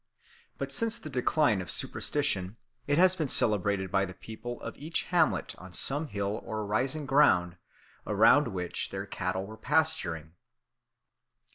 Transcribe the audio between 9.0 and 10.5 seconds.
cattle were pasturing.